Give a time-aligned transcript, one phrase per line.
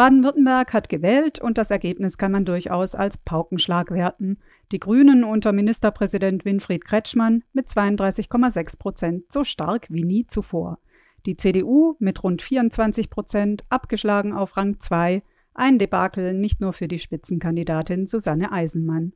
[0.00, 4.38] Baden-Württemberg hat gewählt und das Ergebnis kann man durchaus als Paukenschlag werten.
[4.72, 10.78] Die Grünen unter Ministerpräsident Winfried Kretschmann mit 32,6 Prozent so stark wie nie zuvor.
[11.26, 15.22] Die CDU mit rund 24 Prozent abgeschlagen auf Rang 2.
[15.52, 19.12] Ein Debakel nicht nur für die Spitzenkandidatin Susanne Eisenmann.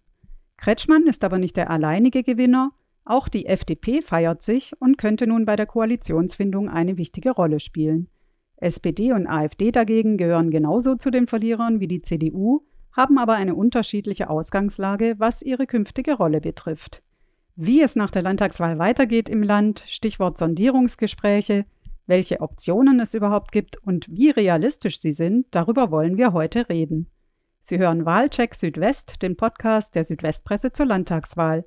[0.59, 2.73] Kretschmann ist aber nicht der alleinige Gewinner.
[3.07, 8.11] Auch die FDP feiert sich und könnte nun bei der Koalitionsfindung eine wichtige Rolle spielen.
[8.65, 13.55] SPD und AfD dagegen gehören genauso zu den Verlierern wie die CDU, haben aber eine
[13.55, 17.03] unterschiedliche Ausgangslage, was ihre künftige Rolle betrifft.
[17.57, 21.67] Wie es nach der Landtagswahl weitergeht im Land, Stichwort Sondierungsgespräche,
[22.07, 27.11] welche Optionen es überhaupt gibt und wie realistisch sie sind, darüber wollen wir heute reden.
[27.61, 31.67] Sie hören Wahlcheck Südwest, den Podcast der Südwestpresse zur Landtagswahl.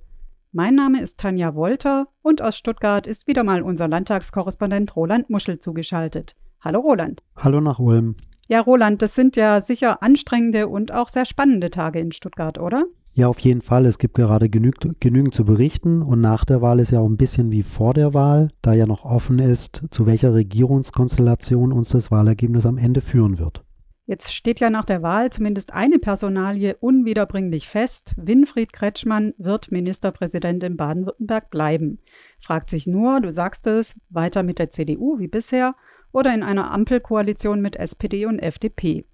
[0.52, 5.60] Mein Name ist Tanja Wolter und aus Stuttgart ist wieder mal unser Landtagskorrespondent Roland Muschel
[5.60, 6.36] zugeschaltet.
[6.68, 7.24] Hallo Roland.
[7.38, 8.18] Hallo nach Ulm.
[8.50, 12.84] Ja, Roland, das sind ja sicher anstrengende und auch sehr spannende Tage in Stuttgart, oder?
[13.14, 13.86] Ja, auf jeden Fall.
[13.86, 17.16] Es gibt gerade genügend, genügend zu berichten und nach der Wahl ist ja auch ein
[17.16, 22.12] bisschen wie vor der Wahl, da ja noch offen ist, zu welcher Regierungskonstellation uns das
[22.12, 23.64] Wahlergebnis am Ende führen wird.
[24.06, 28.14] Jetzt steht ja nach der Wahl zumindest eine Personalie unwiederbringlich fest.
[28.18, 32.00] Winfried Kretschmann wird Ministerpräsident in Baden-Württemberg bleiben.
[32.42, 35.76] Fragt sich nur, du sagst es, weiter mit der CDU wie bisher
[36.18, 39.06] oder in einer Ampelkoalition mit SPD und FDP.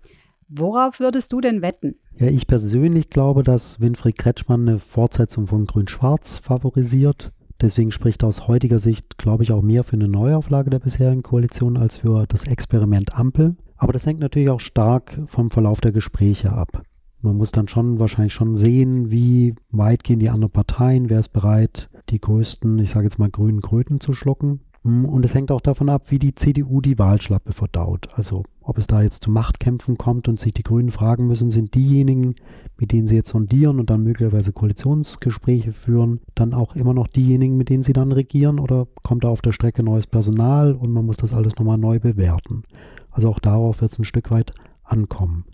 [0.48, 1.96] Worauf würdest du denn wetten?
[2.16, 7.34] Ja, ich persönlich glaube, dass Winfried Kretschmann eine Fortsetzung von Grün-Schwarz favorisiert.
[7.59, 11.76] Deswegen spricht aus heutiger Sicht, glaube ich, auch mehr für eine Neuauflage der bisherigen Koalition
[11.76, 13.58] als für das Experiment Ampel.
[13.76, 16.84] Aber das hängt natürlich auch stark vom Verlauf der Gespräche ab.
[17.22, 21.34] Man muss dann schon wahrscheinlich schon sehen, wie weit gehen die anderen Parteien, wer ist
[21.34, 24.62] bereit, die größten, ich sage jetzt mal, grünen Kröten zu schlucken.
[24.84, 28.09] Und es hängt auch davon ab, wie die CDU die Wahlschlappe verdaut.
[28.16, 31.74] Also ob es da jetzt zu Machtkämpfen kommt und sich die Grünen fragen müssen, sind
[31.74, 32.35] diejenigen,
[32.78, 37.56] mit denen sie jetzt sondieren und dann möglicherweise Koalitionsgespräche führen, dann auch immer noch diejenigen,
[37.56, 41.06] mit denen sie dann regieren oder kommt da auf der Strecke neues Personal und man
[41.06, 42.63] muss das alles nochmal neu bewerten.
[43.09, 44.53] Also auch darauf wird es ein Stück weit
[44.84, 45.46] ankommen.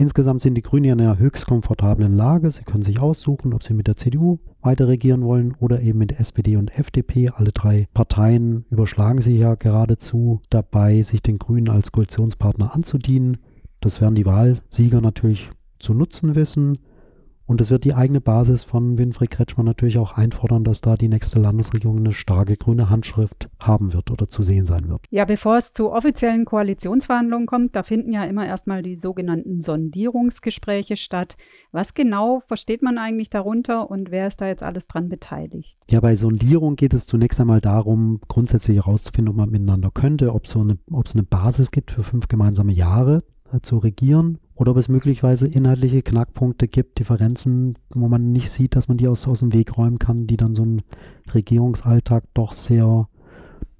[0.00, 2.48] Insgesamt sind die Grünen ja in einer höchst komfortablen Lage.
[2.52, 6.20] Sie können sich aussuchen, ob sie mit der CDU weiter regieren wollen oder eben mit
[6.20, 7.30] SPD und FDP.
[7.30, 13.38] Alle drei Parteien überschlagen sich ja geradezu dabei, sich den Grünen als Koalitionspartner anzudienen.
[13.80, 15.50] Das werden die Wahlsieger natürlich
[15.80, 16.78] zu nutzen wissen.
[17.48, 21.08] Und es wird die eigene Basis von Winfried Kretschmann natürlich auch einfordern, dass da die
[21.08, 25.00] nächste Landesregierung eine starke grüne Handschrift haben wird oder zu sehen sein wird.
[25.08, 30.98] Ja, bevor es zu offiziellen Koalitionsverhandlungen kommt, da finden ja immer erstmal die sogenannten Sondierungsgespräche
[30.98, 31.38] statt.
[31.72, 35.78] Was genau versteht man eigentlich darunter und wer ist da jetzt alles dran beteiligt?
[35.88, 40.46] Ja, bei Sondierung geht es zunächst einmal darum, grundsätzlich herauszufinden, ob man miteinander könnte, ob,
[40.46, 40.66] so
[41.02, 45.46] es eine Basis gibt für fünf gemeinsame Jahre äh, zu regieren oder ob es möglicherweise
[45.46, 49.78] inhaltliche Knackpunkte gibt, Differenzen, wo man nicht sieht, dass man die aus, aus dem Weg
[49.78, 50.82] räumen kann, die dann so einen
[51.32, 53.08] Regierungsalltag doch sehr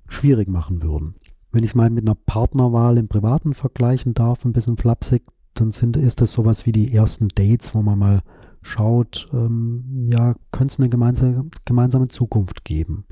[0.06, 1.16] schwierig machen würden.
[1.50, 5.25] Wenn ich es mal mit einer Partnerwahl im Privaten vergleichen darf, ein bisschen flapsig,
[5.55, 8.22] dann sind, ist das sowas wie die ersten Dates, wo man mal
[8.62, 13.05] schaut, ähm, ja, könnte es eine gemeinsame, gemeinsame Zukunft geben.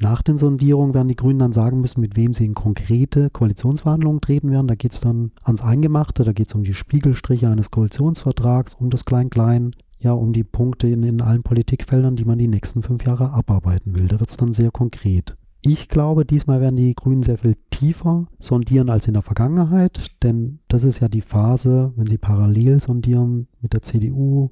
[0.00, 4.20] Nach den Sondierungen werden die Grünen dann sagen müssen, mit wem sie in konkrete Koalitionsverhandlungen
[4.20, 4.66] treten werden.
[4.66, 8.90] Da geht es dann ans Eingemachte, da geht es um die Spiegelstriche eines Koalitionsvertrags, um
[8.90, 13.04] das Klein-Klein, ja, um die Punkte in, in allen Politikfeldern, die man die nächsten fünf
[13.06, 14.08] Jahre abarbeiten will.
[14.08, 15.36] Da wird es dann sehr konkret.
[15.66, 20.58] Ich glaube, diesmal werden die Grünen sehr viel tiefer sondieren als in der Vergangenheit, denn
[20.68, 24.50] das ist ja die Phase, wenn sie parallel sondieren mit der CDU,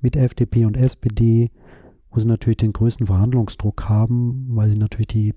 [0.00, 1.50] mit FDP und SPD,
[2.10, 5.34] wo sie natürlich den größten Verhandlungsdruck haben, weil sie natürlich die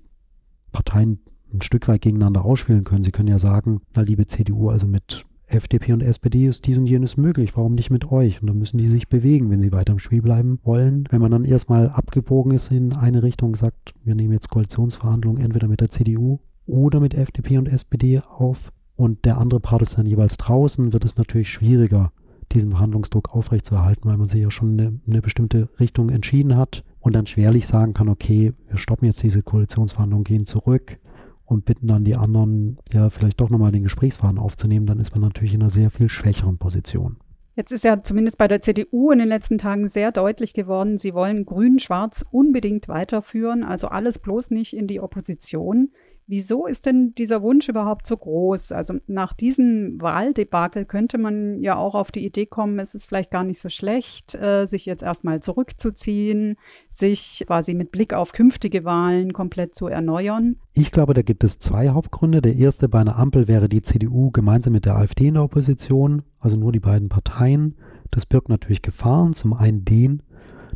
[0.72, 1.20] Parteien
[1.52, 3.02] ein Stück weit gegeneinander ausspielen können.
[3.02, 6.86] Sie können ja sagen, na liebe CDU, also mit FDP und SPD ist dies und
[6.86, 8.40] jenes möglich, warum nicht mit euch?
[8.40, 11.04] Und dann müssen die sich bewegen, wenn sie weiter im Spiel bleiben wollen.
[11.10, 15.42] Wenn man dann erstmal abgebogen ist in eine Richtung und sagt, wir nehmen jetzt Koalitionsverhandlungen
[15.42, 19.98] entweder mit der CDU oder mit FDP und SPD auf und der andere Part ist
[19.98, 22.12] dann jeweils draußen, wird es natürlich schwieriger,
[22.52, 27.14] diesen Verhandlungsdruck aufrechtzuerhalten, weil man sich ja schon eine, eine bestimmte Richtung entschieden hat und
[27.14, 30.98] dann schwerlich sagen kann, okay, wir stoppen jetzt diese Koalitionsverhandlungen, gehen zurück
[31.44, 35.22] und bitten dann die anderen, ja, vielleicht doch nochmal den Gesprächsfaden aufzunehmen, dann ist man
[35.22, 37.16] natürlich in einer sehr viel schwächeren Position.
[37.54, 41.12] Jetzt ist ja zumindest bei der CDU in den letzten Tagen sehr deutlich geworden, sie
[41.12, 45.90] wollen Grün-Schwarz unbedingt weiterführen, also alles bloß nicht in die Opposition.
[46.32, 48.72] Wieso ist denn dieser Wunsch überhaupt so groß?
[48.72, 53.30] Also nach diesem Wahldebakel könnte man ja auch auf die Idee kommen, es ist vielleicht
[53.30, 56.56] gar nicht so schlecht, äh, sich jetzt erstmal zurückzuziehen,
[56.88, 60.56] sich quasi mit Blick auf künftige Wahlen komplett zu erneuern.
[60.72, 62.40] Ich glaube, da gibt es zwei Hauptgründe.
[62.40, 66.22] Der erste bei einer Ampel wäre die CDU gemeinsam mit der AfD in der Opposition,
[66.40, 67.74] also nur die beiden Parteien.
[68.10, 69.34] Das birgt natürlich Gefahren.
[69.34, 70.22] Zum einen den,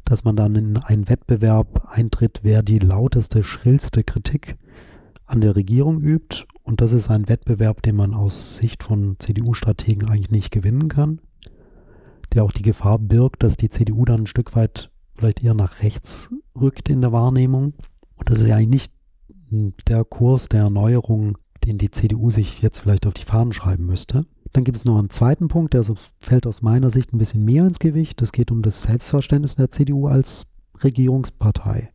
[0.05, 4.59] dass man dann in einen Wettbewerb eintritt, wer die lauteste, schrillste Kritik
[5.27, 6.45] an der Regierung übt.
[6.63, 11.21] Und das ist ein Wettbewerb, den man aus Sicht von CDU-Strategen eigentlich nicht gewinnen kann,
[12.33, 15.83] der auch die Gefahr birgt, dass die CDU dann ein Stück weit vielleicht eher nach
[15.83, 16.31] rechts
[16.61, 17.75] rückt in der Wahrnehmung.
[18.17, 18.89] Und das ist ja eigentlich
[19.51, 23.87] nicht der Kurs der Erneuerung, den die CDU sich jetzt vielleicht auf die Fahnen schreiben
[23.87, 24.27] müsste.
[24.53, 27.45] Dann gibt es noch einen zweiten Punkt, der so fällt aus meiner Sicht ein bisschen
[27.45, 28.23] mehr ins Gewicht.
[28.23, 30.47] Es geht um das Selbstverständnis der CDU als
[30.83, 31.91] Regierungspartei.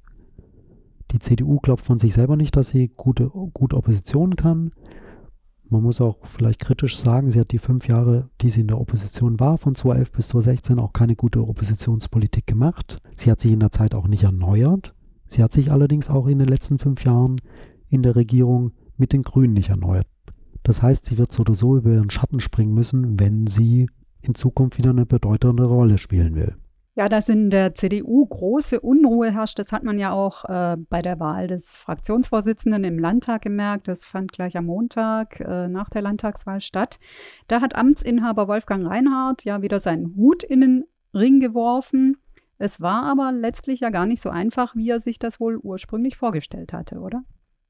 [1.11, 4.71] Die CDU glaubt von sich selber nicht, dass sie gute, gut Opposition kann.
[5.69, 8.79] Man muss auch vielleicht kritisch sagen, sie hat die fünf Jahre, die sie in der
[8.79, 12.97] Opposition war, von 2011 bis 2016 auch keine gute Oppositionspolitik gemacht.
[13.15, 14.93] Sie hat sich in der Zeit auch nicht erneuert.
[15.27, 17.39] Sie hat sich allerdings auch in den letzten fünf Jahren
[17.87, 20.07] in der Regierung mit den Grünen nicht erneuert.
[20.63, 23.89] Das heißt, sie wird so oder so über ihren Schatten springen müssen, wenn sie
[24.21, 26.55] in Zukunft wieder eine bedeutende Rolle spielen will.
[27.01, 31.01] Ja, dass in der CDU große Unruhe herrscht, das hat man ja auch äh, bei
[31.01, 33.87] der Wahl des Fraktionsvorsitzenden im Landtag gemerkt.
[33.87, 36.99] Das fand gleich am Montag äh, nach der Landtagswahl statt.
[37.47, 42.17] Da hat Amtsinhaber Wolfgang Reinhardt ja wieder seinen Hut in den Ring geworfen.
[42.59, 46.17] Es war aber letztlich ja gar nicht so einfach, wie er sich das wohl ursprünglich
[46.17, 47.23] vorgestellt hatte, oder?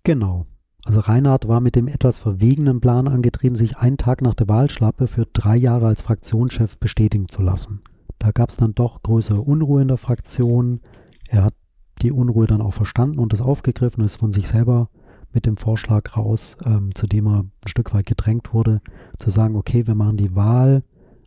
[0.04, 0.46] Genau.
[0.84, 5.08] Also Reinhardt war mit dem etwas verwegenen Plan angetreten, sich einen Tag nach der Wahlschlappe
[5.08, 7.82] für drei Jahre als Fraktionschef bestätigen zu lassen.
[8.22, 10.82] Da gab es dann doch größere Unruhe in der Fraktion.
[11.28, 11.56] Er hat
[12.04, 14.90] die Unruhe dann auch verstanden und das aufgegriffen und ist von sich selber
[15.34, 18.82] mit dem Vorschlag raus, ähm, zu dem er ein Stück weit gedrängt wurde,
[19.18, 20.84] zu sagen, okay, wir machen die Wahl,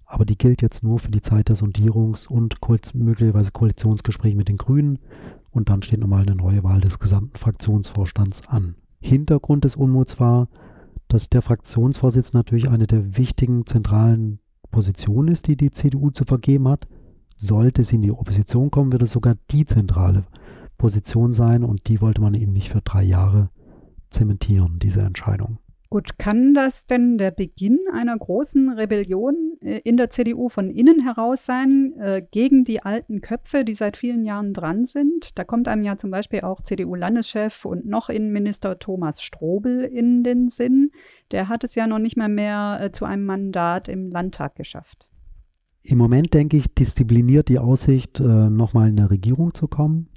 [0.06, 2.61] aber die gilt jetzt nur für die Zeit der Sondierungs- und
[2.94, 5.00] möglicherweise Koalitionsgespräche mit den Grünen
[5.50, 8.76] und dann steht nochmal eine neue Wahl des gesamten Fraktionsvorstands an.
[9.00, 10.47] Hintergrund des Unmuts war,
[11.08, 14.38] dass der Fraktionsvorsitz natürlich eine der wichtigen zentralen
[14.75, 16.88] Position ist, die die CDU zu vergeben hat.
[17.37, 20.25] Sollte sie in die Opposition kommen, wird es sogar die zentrale
[20.79, 23.50] Position sein und die wollte man eben nicht für drei Jahre
[24.11, 25.59] zementieren, diese Entscheidung.
[25.94, 31.05] Gut, kann das denn der Beginn einer großen Rebellion äh, in der CDU von innen
[31.05, 35.38] heraus sein äh, gegen die alten Köpfe, die seit vielen Jahren dran sind?
[35.38, 40.49] Da kommt einem ja zum Beispiel auch CDU-Landeschef und noch Innenminister Thomas Strobel in den
[40.49, 40.91] Sinn.
[41.31, 45.08] Der hat es ja noch nicht mal mehr äh, zu einem Mandat im Landtag geschafft.
[45.85, 50.08] Im Moment denke ich, diszipliniert die Aussicht, äh, nochmal in der Regierung zu kommen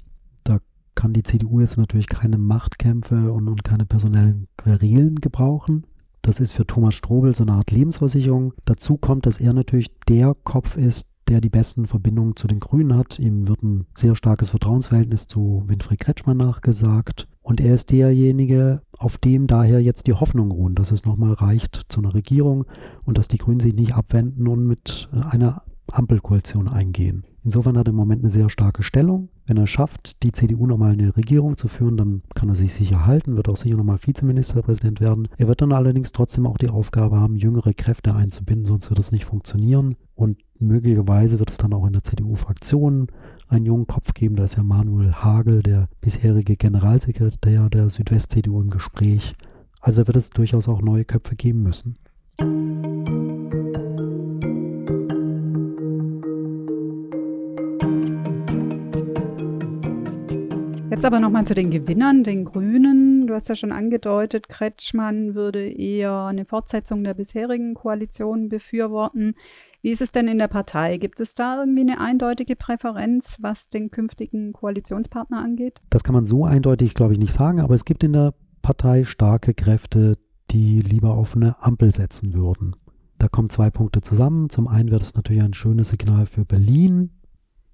[0.98, 5.86] kann die CDU jetzt natürlich keine Machtkämpfe und, und keine personellen Querelen gebrauchen.
[6.22, 8.52] Das ist für Thomas Strobel so eine Art Lebensversicherung.
[8.64, 12.96] Dazu kommt, dass er natürlich der Kopf ist, der die besten Verbindungen zu den Grünen
[12.96, 13.20] hat.
[13.20, 17.28] Ihm wird ein sehr starkes Vertrauensverhältnis zu Winfried Kretschmann nachgesagt.
[17.42, 21.82] Und er ist derjenige, auf dem daher jetzt die Hoffnung ruhen, dass es nochmal reicht
[21.90, 22.64] zu einer Regierung
[23.04, 25.62] und dass die Grünen sich nicht abwenden und mit einer
[25.92, 27.24] Ampelkoalition eingehen.
[27.44, 29.28] Insofern hat er im Moment eine sehr starke Stellung.
[29.48, 32.74] Wenn er schafft, die CDU nochmal in eine Regierung zu führen, dann kann er sich
[32.74, 35.26] sicher halten, wird auch sicher nochmal Vizeministerpräsident werden.
[35.38, 39.10] Er wird dann allerdings trotzdem auch die Aufgabe haben, jüngere Kräfte einzubinden, sonst wird das
[39.10, 39.96] nicht funktionieren.
[40.14, 43.06] Und möglicherweise wird es dann auch in der CDU-Fraktion
[43.48, 44.36] einen jungen Kopf geben.
[44.36, 49.34] Da ist ja Manuel Hagel, der bisherige Generalsekretär der Südwest-CDU im Gespräch.
[49.80, 51.96] Also wird es durchaus auch neue Köpfe geben müssen.
[60.98, 63.28] Jetzt aber nochmal zu den Gewinnern, den Grünen.
[63.28, 69.36] Du hast ja schon angedeutet, Kretschmann würde eher eine Fortsetzung der bisherigen Koalition befürworten.
[69.80, 70.96] Wie ist es denn in der Partei?
[70.96, 75.80] Gibt es da irgendwie eine eindeutige Präferenz, was den künftigen Koalitionspartner angeht?
[75.88, 79.04] Das kann man so eindeutig, glaube ich, nicht sagen, aber es gibt in der Partei
[79.04, 80.18] starke Kräfte,
[80.50, 82.74] die lieber auf eine Ampel setzen würden.
[83.18, 84.50] Da kommen zwei Punkte zusammen.
[84.50, 87.10] Zum einen wird es natürlich ein schönes Signal für Berlin,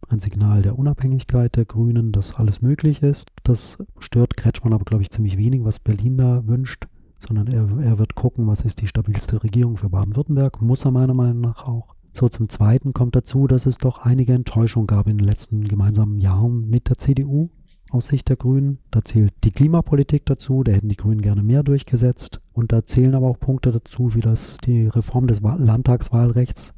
[0.09, 3.31] ein Signal der Unabhängigkeit der Grünen, dass alles möglich ist.
[3.43, 6.87] Das stört Kretschmann aber, glaube ich, ziemlich wenig, was Berlin da wünscht,
[7.19, 11.15] sondern er, er wird gucken, was ist die stabilste Regierung für Baden-Württemberg, muss er meiner
[11.15, 11.95] Meinung nach auch.
[12.13, 16.19] So, zum Zweiten kommt dazu, dass es doch einige Enttäuschungen gab in den letzten gemeinsamen
[16.19, 17.49] Jahren mit der CDU
[17.91, 18.79] aus Sicht der Grünen.
[18.93, 22.41] Da zählt die Klimapolitik dazu, da hätten die Grünen gerne mehr durchgesetzt.
[22.53, 26.73] Und da zählen aber auch Punkte dazu, wie das die Reform des Landtagswahlrechts,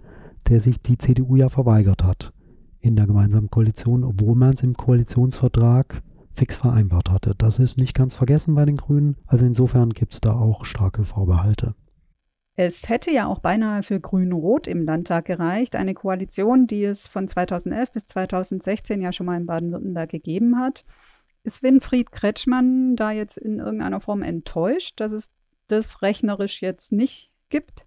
[0.49, 2.33] der sich die CDU ja verweigert hat
[2.86, 6.02] in der gemeinsamen Koalition, obwohl man es im Koalitionsvertrag
[6.34, 7.34] fix vereinbart hatte.
[7.36, 9.16] Das ist nicht ganz vergessen bei den Grünen.
[9.26, 11.74] Also insofern gibt es da auch starke Vorbehalte.
[12.58, 17.28] Es hätte ja auch beinahe für Grün-Rot im Landtag gereicht, eine Koalition, die es von
[17.28, 20.84] 2011 bis 2016 ja schon mal in Baden-Württemberg gegeben hat.
[21.42, 25.30] Ist Winfried Kretschmann da jetzt in irgendeiner Form enttäuscht, dass es
[25.68, 27.85] das rechnerisch jetzt nicht gibt?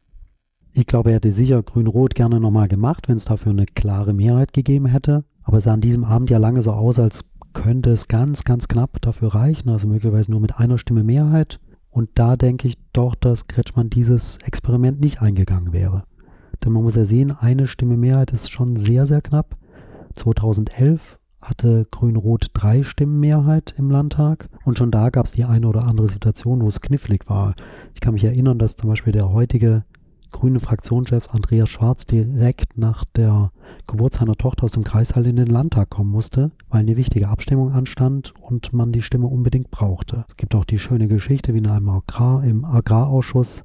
[0.71, 4.53] Ich glaube, er hätte sicher Grün-Rot gerne nochmal gemacht, wenn es dafür eine klare Mehrheit
[4.53, 5.23] gegeben hätte.
[5.43, 8.67] Aber es sah an diesem Abend ja lange so aus, als könnte es ganz, ganz
[8.67, 11.59] knapp dafür reichen, also möglicherweise nur mit einer Stimme Mehrheit.
[11.89, 16.03] Und da denke ich doch, dass Kretschmann dieses Experiment nicht eingegangen wäre.
[16.63, 19.57] Denn man muss ja sehen, eine Stimme Mehrheit ist schon sehr, sehr knapp.
[20.13, 25.67] 2011 hatte Grün-Rot drei Stimmen Mehrheit im Landtag und schon da gab es die eine
[25.67, 27.55] oder andere Situation, wo es knifflig war.
[27.93, 29.85] Ich kann mich erinnern, dass zum Beispiel der heutige
[30.31, 33.51] grüne Fraktionschef Andreas Schwarz direkt nach der
[33.87, 37.71] Geburt seiner Tochter aus dem Kreissaal in den Landtag kommen musste, weil eine wichtige Abstimmung
[37.71, 40.25] anstand und man die Stimme unbedingt brauchte.
[40.27, 43.63] Es gibt auch die schöne Geschichte, wie in einem Agrar, im Agrarausschuss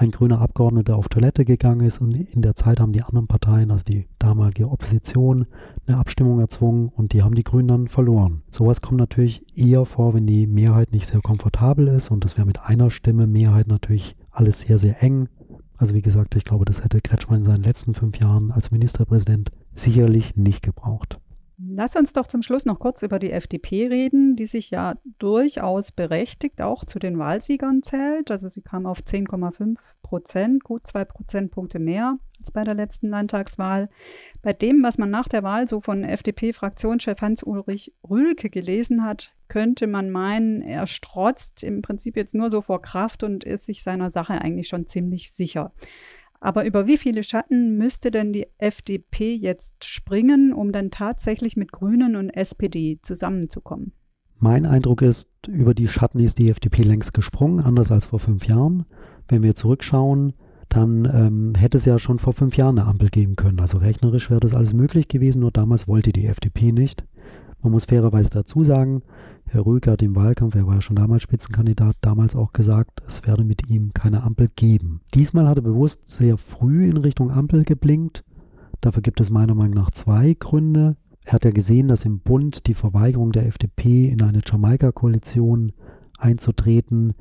[0.00, 3.70] ein grüner Abgeordneter auf Toilette gegangen ist und in der Zeit haben die anderen Parteien,
[3.70, 5.46] also die damalige Opposition,
[5.86, 8.42] eine Abstimmung erzwungen und die haben die Grünen dann verloren.
[8.50, 12.46] Sowas kommt natürlich eher vor, wenn die Mehrheit nicht sehr komfortabel ist und das wäre
[12.46, 15.28] mit einer Stimme Mehrheit natürlich alles sehr, sehr eng.
[15.80, 19.50] Also wie gesagt, ich glaube, das hätte Kretschmann in seinen letzten fünf Jahren als Ministerpräsident
[19.72, 21.18] sicherlich nicht gebraucht.
[21.56, 25.92] Lass uns doch zum Schluss noch kurz über die FDP reden, die sich ja durchaus
[25.92, 28.30] berechtigt auch zu den Wahlsiegern zählt.
[28.30, 33.88] Also sie kam auf 10,5 Prozent, gut zwei Prozentpunkte mehr als bei der letzten Landtagswahl.
[34.42, 39.86] Bei dem, was man nach der Wahl so von FDP-Fraktionschef Hans-Ulrich Rühlke gelesen hat, könnte
[39.86, 44.10] man meinen, er strotzt im Prinzip jetzt nur so vor Kraft und ist sich seiner
[44.10, 45.72] Sache eigentlich schon ziemlich sicher.
[46.40, 51.70] Aber über wie viele Schatten müsste denn die FDP jetzt springen, um dann tatsächlich mit
[51.70, 53.92] Grünen und SPD zusammenzukommen?
[54.38, 58.46] Mein Eindruck ist, über die Schatten ist die FDP längst gesprungen, anders als vor fünf
[58.46, 58.86] Jahren.
[59.28, 60.32] Wenn wir zurückschauen,
[60.70, 63.60] dann ähm, hätte es ja schon vor fünf Jahren eine Ampel geben können.
[63.60, 67.04] Also rechnerisch wäre das alles möglich gewesen, nur damals wollte die FDP nicht.
[67.62, 69.02] Man muss fairerweise dazu sagen,
[69.46, 73.26] Herr Rüger hat im Wahlkampf, er war ja schon damals Spitzenkandidat, damals auch gesagt, es
[73.26, 75.00] werde mit ihm keine Ampel geben.
[75.12, 78.24] Diesmal hat er bewusst sehr früh in Richtung Ampel geblinkt.
[78.80, 80.96] Dafür gibt es meiner Meinung nach zwei Gründe.
[81.24, 85.72] Er hat ja gesehen, dass im Bund die Verweigerung der FDP in eine Jamaika-Koalition
[86.18, 87.14] einzutreten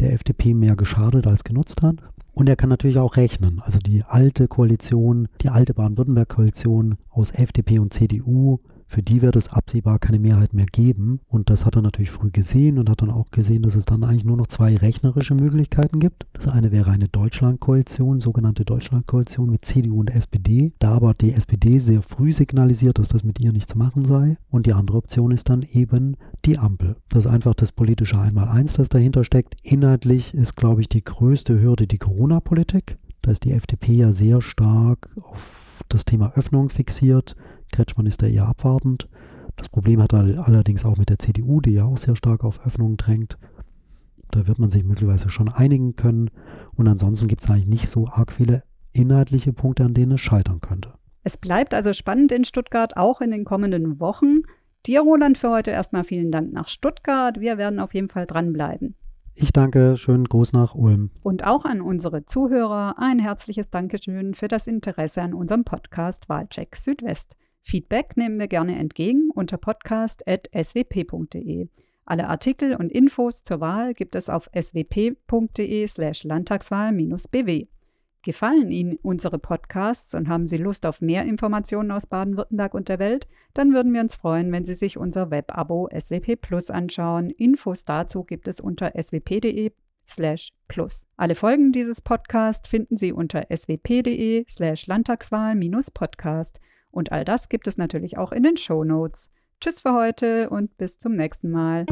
[0.00, 1.96] der FDP mehr geschadet als genutzt hat.
[2.36, 3.62] Und er kann natürlich auch rechnen.
[3.64, 9.48] Also die alte Koalition, die alte Baden-Württemberg-Koalition aus FDP und CDU für die wird es
[9.48, 11.20] absehbar keine Mehrheit mehr geben.
[11.28, 14.04] Und das hat er natürlich früh gesehen und hat dann auch gesehen, dass es dann
[14.04, 16.26] eigentlich nur noch zwei rechnerische Möglichkeiten gibt.
[16.32, 20.72] Das eine wäre eine Deutschlandkoalition, sogenannte Deutschlandkoalition mit CDU und SPD.
[20.78, 24.36] Da aber die SPD sehr früh signalisiert, dass das mit ihr nicht zu machen sei.
[24.50, 26.96] Und die andere Option ist dann eben die Ampel.
[27.08, 29.56] Das ist einfach das politische Einmaleins, das dahinter steckt.
[29.62, 32.96] Inhaltlich ist, glaube ich, die größte Hürde die Corona-Politik.
[33.22, 37.36] Da ist die FDP ja sehr stark auf das Thema Öffnung fixiert.
[37.76, 39.06] Kretschmann ist da eher abwartend.
[39.56, 42.64] Das Problem hat er allerdings auch mit der CDU, die ja auch sehr stark auf
[42.64, 43.36] Öffnungen drängt.
[44.30, 46.30] Da wird man sich möglicherweise schon einigen können.
[46.74, 50.62] Und ansonsten gibt es eigentlich nicht so arg viele inhaltliche Punkte, an denen es scheitern
[50.62, 50.94] könnte.
[51.22, 54.42] Es bleibt also spannend in Stuttgart, auch in den kommenden Wochen.
[54.86, 57.40] Dir, Roland, für heute erstmal vielen Dank nach Stuttgart.
[57.40, 58.94] Wir werden auf jeden Fall dranbleiben.
[59.34, 61.10] Ich danke, schönen Gruß nach Ulm.
[61.22, 66.74] Und auch an unsere Zuhörer ein herzliches Dankeschön für das Interesse an unserem Podcast Wahlcheck
[66.74, 67.36] Südwest.
[67.66, 71.66] Feedback nehmen wir gerne entgegen unter podcast.swp.de.
[72.04, 77.66] Alle Artikel und Infos zur Wahl gibt es auf swp.de/slash Landtagswahl-bw.
[78.22, 83.00] Gefallen Ihnen unsere Podcasts und haben Sie Lust auf mehr Informationen aus Baden-Württemberg und der
[83.00, 83.26] Welt?
[83.52, 87.30] Dann würden wir uns freuen, wenn Sie sich unser Web-Abo SWP Plus anschauen.
[87.30, 89.72] Infos dazu gibt es unter swp.de
[90.06, 91.08] slash plus.
[91.16, 96.60] Alle Folgen dieses Podcasts finden Sie unter swp.de slash Landtagswahl-podcast.
[96.90, 99.30] Und all das gibt es natürlich auch in den Show Notes.
[99.60, 101.86] Tschüss für heute und bis zum nächsten Mal.